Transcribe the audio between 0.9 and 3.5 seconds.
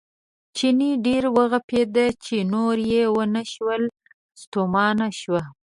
ډېر وغپېد چې نور یې ونه